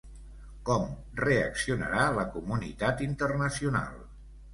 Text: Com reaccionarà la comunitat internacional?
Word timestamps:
Com 0.67 0.85
reaccionarà 1.19 2.05
la 2.15 2.23
comunitat 2.37 3.05
internacional? 3.09 4.01